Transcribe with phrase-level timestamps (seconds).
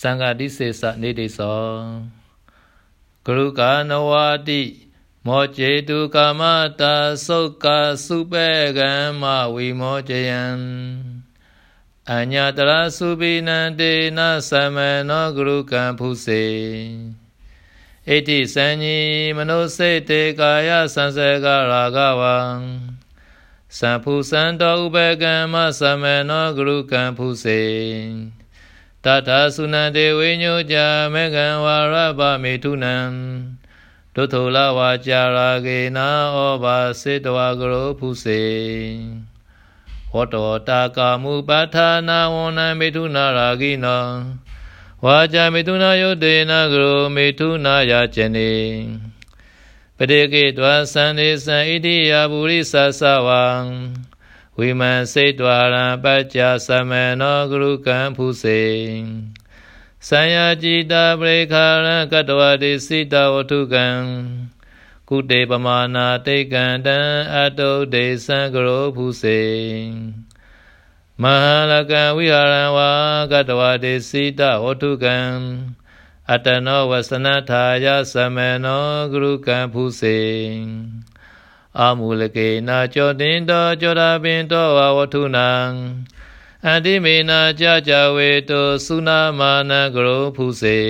[0.00, 1.68] သံဃာတိစေစနေတိသော
[3.24, 4.10] ဂရုကာနဝ
[4.48, 4.62] တိ
[5.26, 6.42] မောကျေတုကာမ
[6.80, 8.48] တာသုတ်ကာစုပေ
[8.78, 8.90] ကံ
[9.20, 9.22] မ
[9.54, 10.42] ဝိမောจယံ
[12.12, 14.76] အညာတရာစုပိနံတေနသမ
[15.08, 16.44] နောဂရုကံဖုစေ
[18.08, 18.98] ဣတိစံညီ
[19.36, 22.38] မနုစိတ်တေကာယသံစေကရာဂဝံ
[23.76, 27.62] သံဖုစံတောဥပကံမသမနောဂရုကံဖုစေ
[29.08, 30.76] တထာသုနတေဝိညုကြ
[31.14, 32.96] မေကံဝါရဗမေထုနံ
[34.14, 38.42] ဒုထုလဝါကြရာဂေနာဩဘာစေတဝကရောဖုစေ
[40.10, 44.04] ဟောတောတာကာမုပဋ္ဌာနာဝဏံမေထုနာရာဂိနော
[45.04, 48.52] ဝါကြမေထုနာယုတေနကရောမေထုနာယကျနေ
[49.96, 53.44] ပတိကေတွာသန္တိသံဣတိယပုရိသသဝံ
[54.57, 56.37] ဝိမံစေတဝရံပัจจ
[56.67, 58.61] သမနောဂရုကံဖုစေ
[60.07, 63.87] သံယာจิตာပရိခာရံကတဝတိစိတဝထုကံ
[65.09, 66.99] ကုတေပမာနာတိကံတံ
[67.35, 69.41] အတုဒေသံကရောဖုစေ
[71.21, 72.91] မဟာလကံဝိဟာရံဝါ
[73.31, 75.17] ကတဝတိစိတဝထုကံ
[76.31, 80.19] အတနောဝစနထာယသမနောဂရုကံဖုစေ
[81.80, 85.50] အာမူလကေနာကြောတင်တောကြောရာပင်တောဝဝထုနံ
[86.66, 90.80] အတိမေနာကြကြဝေတောသုနာမာနကရောဖုစေ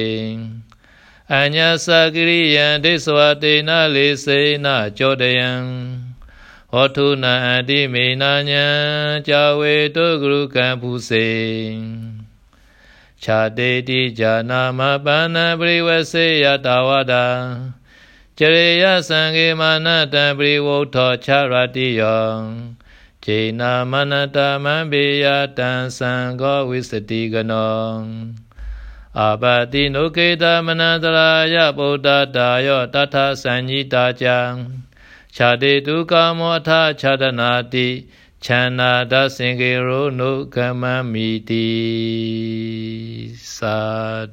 [1.36, 4.66] အညာသကိရိယံဒိသဝတေနလေစေန
[4.98, 5.50] ကြောတယံ
[6.72, 8.66] ဟောထုနာအတိမေနာညံ
[9.28, 11.28] ကြဝေတောဂရုကံဖုစေ
[13.22, 17.26] ခြာတေတိဇာနာမပါဏပရိဝစေယတာဝဒာ
[18.39, 22.39] จริยสังเกมานะตัปริวุทโธชารติยอง
[23.21, 23.27] เจ
[23.59, 25.25] นามนตามันเบย
[25.57, 27.99] ตังสังโฆวิสติกนอง
[29.17, 34.53] อาปติโนเกตามนัตรายะปุตตะตายะตัทธสัญญิตาจัง
[35.35, 37.87] ชาติตุกามโอทาชาตนาติ
[38.45, 39.89] ชนะดัสสิงเกโร
[40.19, 41.69] นุกมมิติ
[43.55, 43.77] สา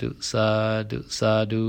[0.00, 0.48] ธุสา
[0.90, 1.66] ธุสาธุ